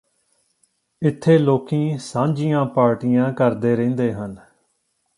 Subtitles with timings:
[1.01, 4.35] ਇੱਥੇ ਲੋਕੀਂ ਸਾਂਝੀਆਂ ਪਾਰਟੀਆਂ ਕਰਦੇ ਰਹਿੰਦੇ ਹਨ